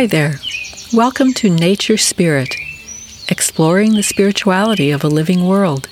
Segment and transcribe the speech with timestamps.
[0.00, 0.36] Hi there.
[0.94, 2.56] Welcome to Nature Spirit,
[3.28, 5.90] exploring the spirituality of a living world.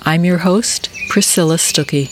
[0.00, 2.10] I'm your host, Priscilla Stuckey.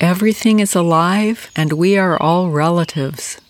[0.00, 3.40] Everything is alive, and we are all relatives.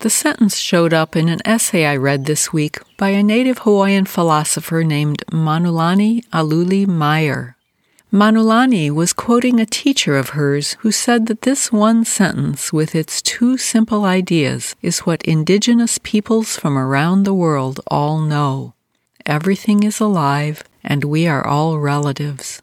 [0.00, 4.04] The sentence showed up in an essay I read this week by a native Hawaiian
[4.04, 7.56] philosopher named Manulani Aluli Meyer.
[8.12, 13.22] Manulani was quoting a teacher of hers who said that this one sentence, with its
[13.22, 18.74] two simple ideas, is what indigenous peoples from around the world all know.
[19.24, 22.60] Everything is alive, and we are all relatives.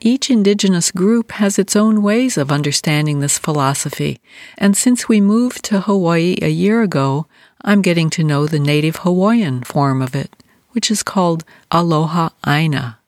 [0.00, 4.20] Each indigenous group has its own ways of understanding this philosophy,
[4.56, 7.26] and since we moved to Hawaii a year ago,
[7.62, 10.36] I'm getting to know the native Hawaiian form of it,
[10.70, 12.98] which is called Aloha Aina.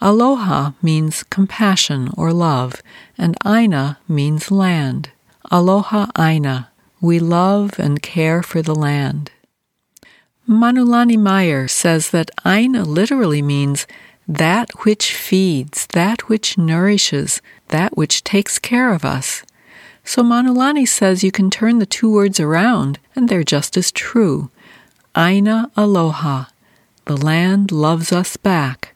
[0.00, 2.82] Aloha means compassion or love,
[3.18, 5.10] and Aina means land.
[5.50, 6.70] Aloha Aina,
[7.02, 9.30] we love and care for the land.
[10.48, 13.86] Manulani Meyer says that Aina literally means
[14.30, 19.42] that which feeds, that which nourishes, that which takes care of us.
[20.04, 24.50] So Manulani says you can turn the two words around, and they're just as true.
[25.16, 26.44] Aina aloha,
[27.06, 28.94] the land loves us back.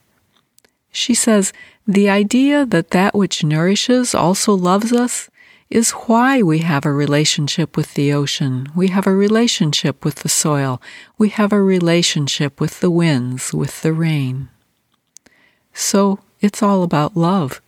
[0.89, 1.51] She says
[1.85, 5.29] the idea that that which nourishes also loves us
[5.69, 8.69] is why we have a relationship with the ocean.
[8.73, 10.81] We have a relationship with the soil.
[11.17, 14.47] We have a relationship with the winds, with the rain.
[15.77, 17.61] So it's all about love.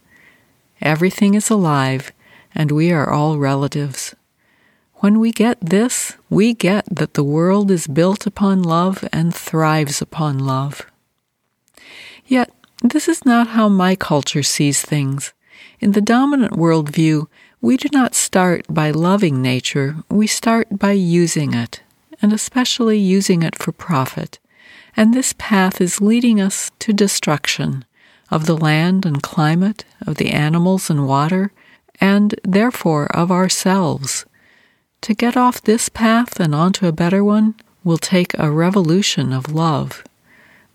[0.81, 2.13] Everything is alive,
[2.55, 4.15] and we are all relatives.
[4.95, 10.01] When we get this, we get that the world is built upon love and thrives
[10.01, 10.87] upon love.
[12.25, 12.49] Yet,
[12.81, 15.33] this is not how my culture sees things.
[15.81, 17.27] In the dominant worldview,
[17.59, 21.81] we do not start by loving nature, we start by using it,
[22.21, 24.39] and especially using it for profit.
[24.95, 27.83] And this path is leading us to destruction
[28.29, 31.51] of the land and climate, of the animals and water,
[31.99, 34.25] and therefore of ourselves.
[35.01, 39.53] To get off this path and onto a better one will take a revolution of
[39.53, 40.03] love.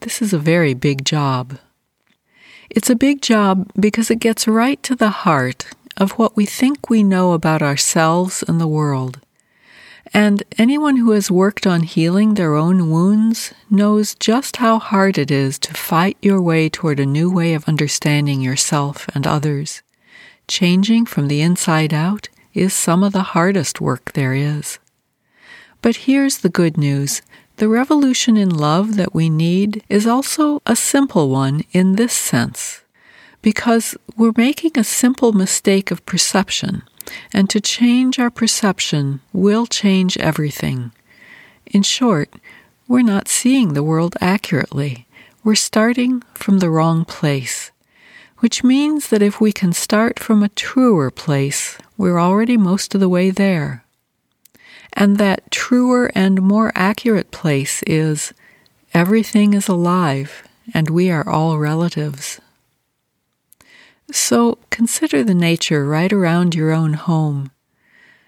[0.01, 1.59] This is a very big job.
[2.71, 6.89] It's a big job because it gets right to the heart of what we think
[6.89, 9.21] we know about ourselves and the world.
[10.15, 15.31] And anyone who has worked on healing their own wounds knows just how hard it
[15.31, 19.83] is to fight your way toward a new way of understanding yourself and others.
[20.47, 24.79] Changing from the inside out is some of the hardest work there is.
[25.81, 27.23] But here's the good news
[27.57, 32.83] the revolution in love that we need is also a simple one in this sense,
[33.41, 36.83] because we're making a simple mistake of perception
[37.33, 40.93] and to change our perception will change everything.
[41.67, 42.33] In short,
[42.87, 45.07] we're not seeing the world accurately.
[45.43, 47.71] We're starting from the wrong place,
[48.39, 53.01] which means that if we can start from a truer place, we're already most of
[53.01, 53.85] the way there.
[54.93, 58.35] And that truer and more accurate place is
[58.93, 62.42] everything is alive and we are all relatives.
[64.11, 67.51] So consider the nature right around your own home.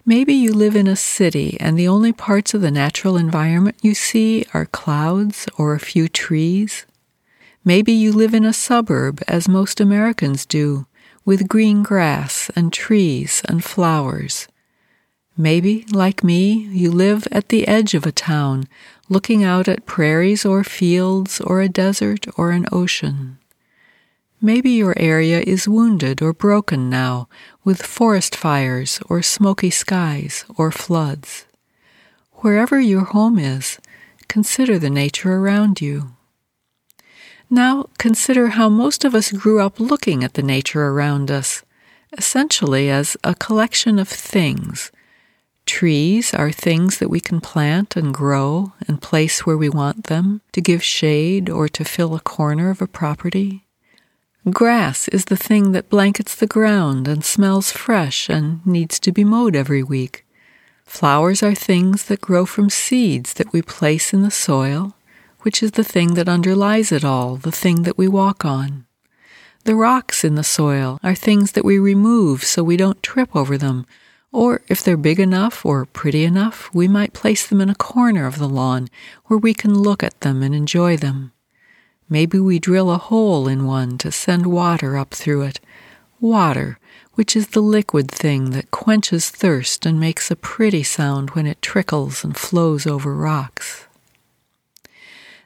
[0.05, 3.95] Maybe you live in a city and the only parts of the natural environment you
[3.95, 6.85] see are clouds or a few trees.
[7.63, 10.85] Maybe you live in a suburb, as most Americans do,
[11.25, 14.47] with green grass and trees and flowers.
[15.35, 18.69] Maybe, like me, you live at the edge of a town,
[19.09, 23.39] looking out at prairies or fields or a desert or an ocean.
[24.45, 27.27] Maybe your area is wounded or broken now
[27.63, 31.45] with forest fires or smoky skies or floods.
[32.43, 33.79] Wherever your home is,
[34.27, 36.11] consider the nature around you.
[37.49, 41.63] Now consider how most of us grew up looking at the nature around us,
[42.15, 44.91] essentially as a collection of things.
[45.65, 50.41] Trees are things that we can plant and grow and place where we want them
[50.51, 53.64] to give shade or to fill a corner of a property.
[54.51, 59.23] Grass is the thing that blankets the ground and smells fresh and needs to be
[59.23, 60.23] mowed every week.
[60.85, 64.95] Flowers are things that grow from seeds that we place in the soil,
[65.41, 68.85] which is the thing that underlies it all, the thing that we walk on.
[69.63, 73.57] The rocks in the soil are things that we remove so we don't trip over
[73.57, 73.87] them,
[74.31, 78.27] or if they're big enough or pretty enough, we might place them in a corner
[78.27, 78.89] of the lawn
[79.25, 81.31] where we can look at them and enjoy them.
[82.09, 85.59] Maybe we drill a hole in one to send water up through it.
[86.19, 86.77] Water,
[87.13, 91.61] which is the liquid thing that quenches thirst and makes a pretty sound when it
[91.61, 93.85] trickles and flows over rocks.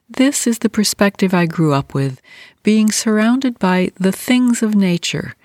[0.10, 2.20] This is the perspective I grew up with,
[2.64, 5.36] being surrounded by the things of nature,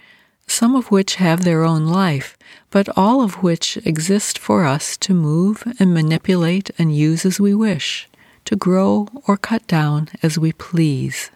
[0.47, 2.37] some of which have their own life,
[2.71, 7.55] but all of which exist for us to move and manipulate and use as we
[7.55, 8.09] wish,
[8.55, 11.33] to grow or cut down as we please.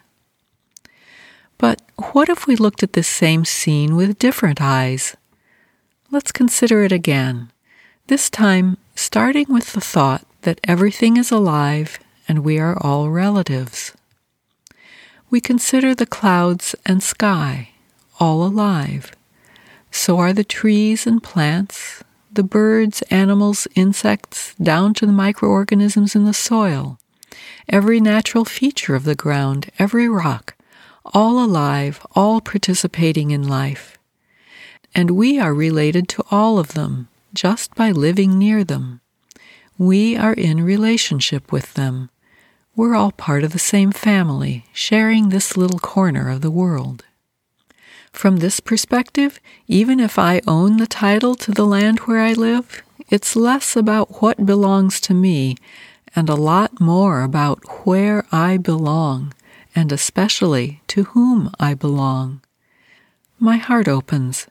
[1.57, 1.81] But
[2.13, 5.17] what if we looked at this same scene with different eyes?
[6.09, 7.51] Let's consider it again,
[8.07, 13.91] this time starting with the thought that everything is alive and we are all relatives.
[15.29, 17.71] We consider the clouds and sky,
[18.17, 19.11] all alive.
[19.91, 22.01] So are the trees and plants,
[22.31, 26.97] the birds, animals, insects, down to the microorganisms in the soil,
[27.69, 30.55] every natural feature of the ground, every rock,
[31.05, 33.97] all alive, all participating in life.
[34.93, 39.01] And we are related to all of them just by living near them.
[39.77, 42.09] We are in relationship with them.
[42.75, 47.05] We're all part of the same family, sharing this little corner of the world.
[48.11, 52.81] From this perspective, even if I own the title to the land where I live,
[53.09, 55.55] it's less about what belongs to me
[56.15, 59.33] and a lot more about where I belong
[59.75, 62.41] and especially to whom I belong.
[63.39, 64.47] My heart opens.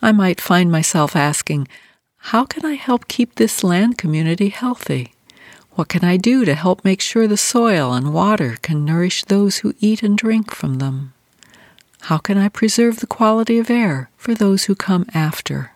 [0.00, 1.68] I might find myself asking,
[2.32, 5.12] How can I help keep this land community healthy?
[5.72, 9.58] What can I do to help make sure the soil and water can nourish those
[9.58, 11.12] who eat and drink from them?
[12.02, 15.73] How can I preserve the quality of air for those who come after?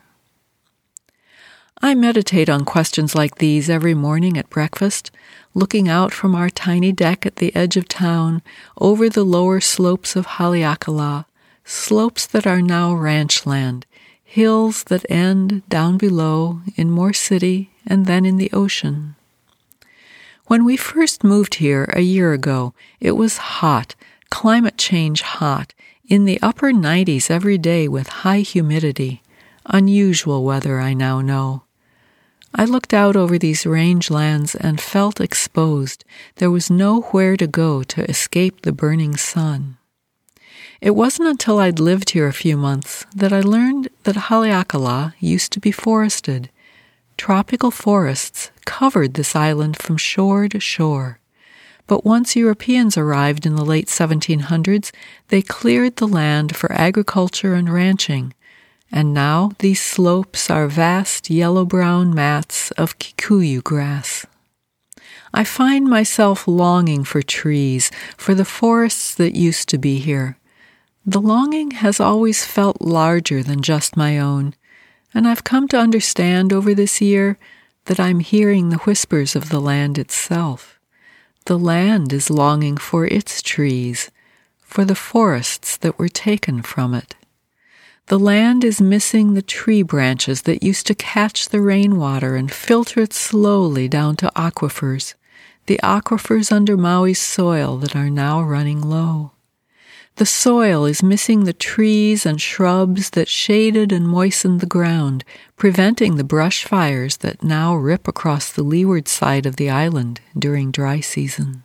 [1.81, 5.11] I meditate on questions like these every morning at breakfast,
[5.53, 8.41] looking out from our tiny deck at the edge of town
[8.77, 11.23] over the lower slopes of Haleakala,
[11.63, 13.85] slopes that are now ranch land,
[14.21, 19.15] hills that end down below in Moore City and then in the ocean.
[20.47, 23.95] When we first moved here a year ago, it was hot,
[24.29, 25.73] climate change hot,
[26.05, 29.21] in the upper 90s every day with high humidity.
[29.65, 31.63] Unusual weather, I now know.
[32.53, 36.03] I looked out over these rangelands and felt exposed.
[36.35, 39.77] There was nowhere to go to escape the burning sun.
[40.81, 45.51] It wasn't until I'd lived here a few months that I learned that Haleakala used
[45.53, 46.49] to be forested.
[47.17, 51.19] Tropical forests covered this island from shore to shore.
[51.85, 54.91] But once Europeans arrived in the late 1700s,
[55.27, 58.33] they cleared the land for agriculture and ranching,
[58.91, 64.25] and now these slopes are vast yellow brown mats of kikuyu grass.
[65.33, 70.37] I find myself longing for trees, for the forests that used to be here.
[71.05, 74.55] The longing has always felt larger than just my own,
[75.13, 77.37] and I've come to understand over this year
[77.85, 80.79] that I'm hearing the whispers of the land itself.
[81.45, 84.11] The land is longing for its trees,
[84.61, 87.15] for the forests that were taken from it.
[88.09, 93.01] The land is missing the tree branches that used to catch the rainwater and filter
[93.01, 95.13] it slowly down to aquifers,
[95.67, 99.33] the aquifers under Maui's soil that are now running low.
[100.15, 105.23] The soil is missing the trees and shrubs that shaded and moistened the ground,
[105.55, 110.71] preventing the brush fires that now rip across the leeward side of the island during
[110.71, 111.63] dry season.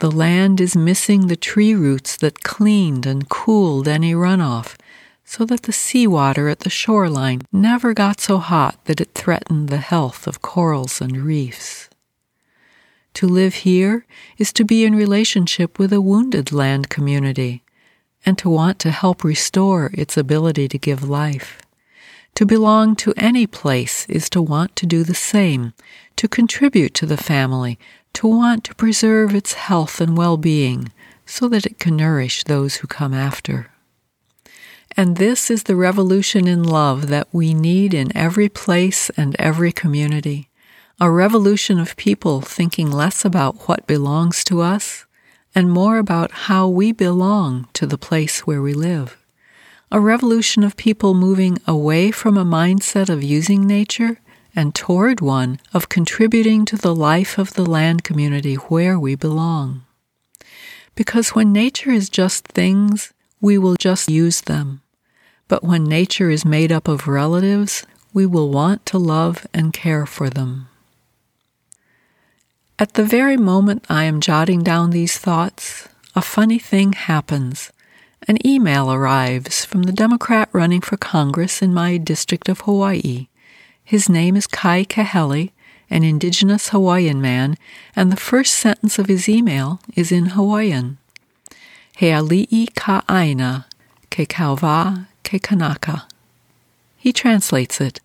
[0.00, 4.76] The land is missing the tree roots that cleaned and cooled any runoff
[5.24, 9.78] so that the seawater at the shoreline never got so hot that it threatened the
[9.78, 11.88] health of corals and reefs.
[13.14, 14.06] To live here
[14.38, 17.62] is to be in relationship with a wounded land community
[18.26, 21.62] and to want to help restore its ability to give life.
[22.36, 25.72] To belong to any place is to want to do the same,
[26.16, 27.78] to contribute to the family,
[28.14, 30.90] to want to preserve its health and well being
[31.24, 33.70] so that it can nourish those who come after.
[34.96, 39.72] And this is the revolution in love that we need in every place and every
[39.72, 40.48] community.
[41.00, 45.06] A revolution of people thinking less about what belongs to us
[45.54, 49.16] and more about how we belong to the place where we live.
[49.90, 54.18] A revolution of people moving away from a mindset of using nature
[54.56, 59.82] and toward one of contributing to the life of the land community where we belong.
[60.94, 64.80] Because when nature is just things, we will just use them.
[65.48, 70.06] But when nature is made up of relatives, we will want to love and care
[70.06, 70.68] for them.
[72.78, 77.70] At the very moment I am jotting down these thoughts, a funny thing happens.
[78.26, 83.28] An email arrives from the Democrat running for Congress in my district of Hawaii.
[83.84, 85.50] His name is Kai Kahele,
[85.90, 87.56] an indigenous Hawaiian man,
[87.94, 90.98] and the first sentence of his email is in Hawaiian.
[91.96, 93.66] He ali'i ka aina,
[94.10, 96.06] ke kauwa ke kanaka.
[96.96, 98.00] He translates it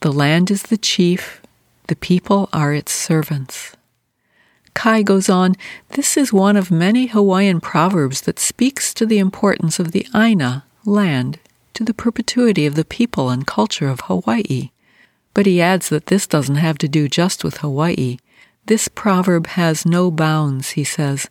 [0.00, 1.42] The land is the chief,
[1.88, 3.76] the people are its servants.
[4.74, 5.54] Kai goes on,
[5.90, 10.64] this is one of many Hawaiian proverbs that speaks to the importance of the Aina,
[10.84, 11.38] land,
[11.74, 14.70] to the perpetuity of the people and culture of Hawaii.
[15.32, 18.18] But he adds that this doesn't have to do just with Hawaii.
[18.66, 21.28] This proverb has no bounds, he says,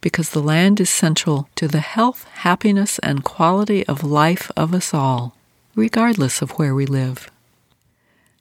[0.00, 4.94] because the land is central to the health, happiness, and quality of life of us
[4.94, 5.36] all,
[5.74, 7.30] regardless of where we live.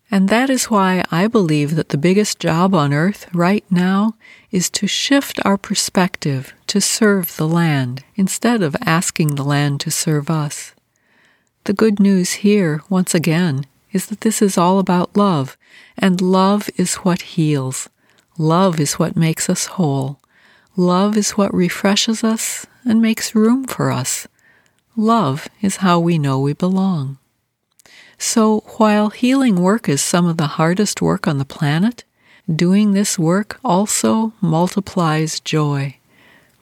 [0.09, 4.15] And that is why I believe that the biggest job on earth right now
[4.51, 9.91] is to shift our perspective to serve the land instead of asking the land to
[9.91, 10.73] serve us.
[11.65, 15.57] The good news here, once again, is that this is all about love,
[15.97, 17.89] and love is what heals.
[18.37, 20.19] Love is what makes us whole.
[20.79, 24.27] Love is what refreshes us and makes room for us.
[24.95, 27.17] Love is how we know we belong.
[28.19, 32.03] So, while healing work is some of the hardest work on the planet,
[32.47, 35.97] doing this work also multiplies joy.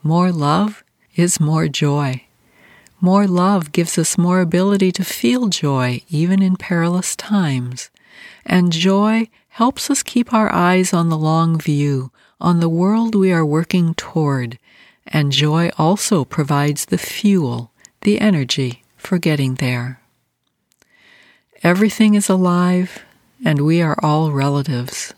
[0.02, 0.86] More love
[1.18, 2.24] is more joy.
[3.02, 7.90] More love gives us more ability to feel joy even in perilous times.
[8.46, 13.32] And joy helps us keep our eyes on the long view, on the world we
[13.32, 14.60] are working toward.
[15.08, 17.72] And joy also provides the fuel,
[18.02, 20.02] the energy for getting there.
[21.64, 23.06] Everything is alive,
[23.46, 25.14] and we are all relatives.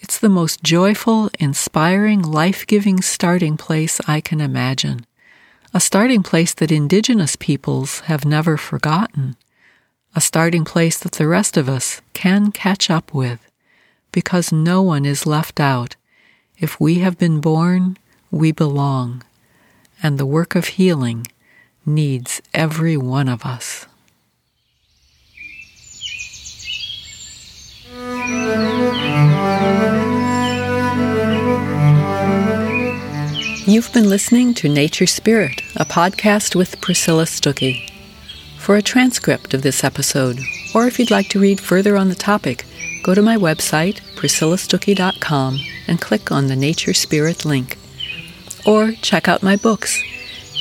[0.00, 5.06] It's the most joyful, inspiring, life giving starting place I can imagine.
[5.72, 9.34] A starting place that indigenous peoples have never forgotten.
[10.14, 13.40] A starting place that the rest of us can catch up with.
[14.12, 15.96] Because no one is left out.
[16.58, 17.96] If we have been born,
[18.30, 19.22] we belong.
[20.02, 21.26] And the work of healing
[21.84, 23.86] needs every one of us.
[33.64, 37.88] You've been listening to Nature Spirit, a podcast with Priscilla Stuckey.
[38.58, 40.38] For a transcript of this episode,
[40.74, 42.66] or if you'd like to read further on the topic,
[43.02, 47.78] go to my website, priscillastuckey.com, and click on the Nature Spirit link.
[48.64, 50.02] Or check out my books,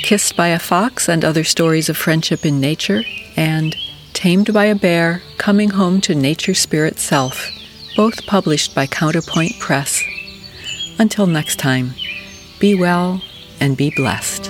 [0.04, 3.04] Kissed by a Fox and Other Stories of Friendship in Nature,
[3.36, 3.76] and
[4.14, 7.50] Tamed by a Bear, Coming Home to Nature Spirit Self,
[7.96, 10.04] both published by Counterpoint Press.
[10.98, 11.92] Until next time,
[12.60, 13.22] be well
[13.60, 14.50] and be blessed.